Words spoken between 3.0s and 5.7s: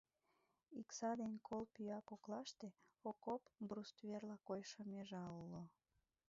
окоп брустверла койшо межа уло.